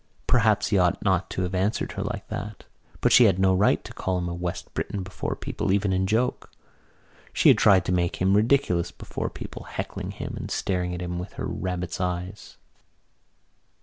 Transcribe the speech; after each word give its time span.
Perhaps 0.25 0.69
he 0.69 0.79
ought 0.79 0.99
not 1.05 1.29
to 1.29 1.43
have 1.43 1.53
answered 1.53 1.91
her 1.91 2.01
like 2.01 2.27
that. 2.29 2.63
But 3.01 3.11
she 3.11 3.25
had 3.25 3.37
no 3.37 3.53
right 3.53 3.83
to 3.83 3.93
call 3.93 4.17
him 4.17 4.27
a 4.27 4.33
West 4.33 4.73
Briton 4.73 5.03
before 5.03 5.35
people, 5.35 5.71
even 5.71 5.93
in 5.93 6.07
joke. 6.07 6.49
She 7.33 7.49
had 7.49 7.59
tried 7.59 7.85
to 7.85 7.91
make 7.91 8.15
him 8.15 8.33
ridiculous 8.35 8.89
before 8.89 9.29
people, 9.29 9.65
heckling 9.65 10.09
him 10.09 10.33
and 10.37 10.49
staring 10.49 10.95
at 10.95 11.03
him 11.03 11.19
with 11.19 11.33
her 11.33 11.45
rabbit's 11.45 12.01
eyes. 12.01 12.57